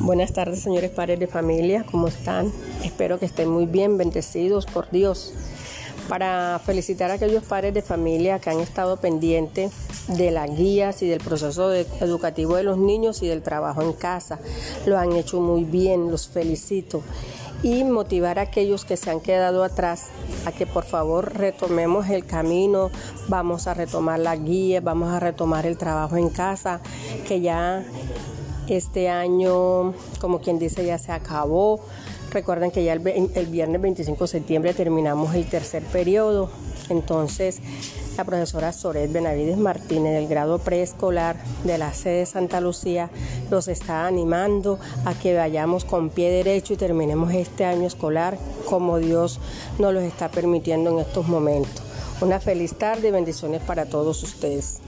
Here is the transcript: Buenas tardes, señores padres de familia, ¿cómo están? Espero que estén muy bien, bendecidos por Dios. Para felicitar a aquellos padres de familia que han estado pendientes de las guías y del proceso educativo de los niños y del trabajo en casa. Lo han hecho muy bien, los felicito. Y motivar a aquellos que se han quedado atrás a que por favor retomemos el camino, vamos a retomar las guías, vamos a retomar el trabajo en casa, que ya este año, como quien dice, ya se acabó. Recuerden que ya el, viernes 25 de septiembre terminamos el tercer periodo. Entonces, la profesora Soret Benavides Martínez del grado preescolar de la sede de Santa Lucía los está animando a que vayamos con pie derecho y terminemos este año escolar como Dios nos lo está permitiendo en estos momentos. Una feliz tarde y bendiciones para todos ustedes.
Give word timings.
Buenas 0.00 0.32
tardes, 0.32 0.60
señores 0.60 0.92
padres 0.92 1.18
de 1.18 1.26
familia, 1.26 1.84
¿cómo 1.90 2.06
están? 2.06 2.52
Espero 2.84 3.18
que 3.18 3.26
estén 3.26 3.48
muy 3.48 3.66
bien, 3.66 3.98
bendecidos 3.98 4.64
por 4.64 4.88
Dios. 4.90 5.34
Para 6.08 6.60
felicitar 6.64 7.10
a 7.10 7.14
aquellos 7.14 7.42
padres 7.42 7.74
de 7.74 7.82
familia 7.82 8.38
que 8.38 8.48
han 8.48 8.60
estado 8.60 8.98
pendientes 8.98 9.72
de 10.06 10.30
las 10.30 10.56
guías 10.56 11.02
y 11.02 11.08
del 11.08 11.18
proceso 11.18 11.74
educativo 11.74 12.54
de 12.54 12.62
los 12.62 12.78
niños 12.78 13.22
y 13.22 13.26
del 13.26 13.42
trabajo 13.42 13.82
en 13.82 13.92
casa. 13.92 14.38
Lo 14.86 14.96
han 14.96 15.12
hecho 15.12 15.40
muy 15.40 15.64
bien, 15.64 16.12
los 16.12 16.28
felicito. 16.28 17.02
Y 17.64 17.82
motivar 17.82 18.38
a 18.38 18.42
aquellos 18.42 18.84
que 18.84 18.96
se 18.96 19.10
han 19.10 19.20
quedado 19.20 19.64
atrás 19.64 20.06
a 20.46 20.52
que 20.52 20.64
por 20.64 20.84
favor 20.84 21.34
retomemos 21.34 22.08
el 22.08 22.24
camino, 22.24 22.92
vamos 23.26 23.66
a 23.66 23.74
retomar 23.74 24.20
las 24.20 24.42
guías, 24.42 24.82
vamos 24.82 25.12
a 25.12 25.18
retomar 25.18 25.66
el 25.66 25.76
trabajo 25.76 26.16
en 26.16 26.28
casa, 26.28 26.80
que 27.26 27.40
ya 27.40 27.84
este 28.70 29.08
año, 29.08 29.94
como 30.20 30.40
quien 30.40 30.58
dice, 30.58 30.84
ya 30.84 30.98
se 30.98 31.12
acabó. 31.12 31.80
Recuerden 32.30 32.70
que 32.70 32.84
ya 32.84 32.92
el, 32.92 33.46
viernes 33.46 33.80
25 33.80 34.24
de 34.24 34.28
septiembre 34.28 34.74
terminamos 34.74 35.34
el 35.34 35.46
tercer 35.46 35.82
periodo. 35.84 36.50
Entonces, 36.90 37.60
la 38.16 38.24
profesora 38.24 38.72
Soret 38.72 39.10
Benavides 39.10 39.56
Martínez 39.56 40.14
del 40.14 40.28
grado 40.28 40.58
preescolar 40.58 41.36
de 41.64 41.78
la 41.78 41.94
sede 41.94 42.18
de 42.18 42.26
Santa 42.26 42.60
Lucía 42.60 43.10
los 43.50 43.68
está 43.68 44.06
animando 44.06 44.78
a 45.04 45.14
que 45.14 45.34
vayamos 45.34 45.84
con 45.84 46.10
pie 46.10 46.30
derecho 46.30 46.74
y 46.74 46.76
terminemos 46.76 47.32
este 47.32 47.64
año 47.64 47.86
escolar 47.86 48.38
como 48.66 48.98
Dios 48.98 49.40
nos 49.78 49.94
lo 49.94 50.00
está 50.00 50.28
permitiendo 50.30 50.90
en 50.90 50.98
estos 50.98 51.28
momentos. 51.28 51.82
Una 52.20 52.40
feliz 52.40 52.74
tarde 52.74 53.08
y 53.08 53.12
bendiciones 53.12 53.62
para 53.62 53.86
todos 53.86 54.22
ustedes. 54.22 54.80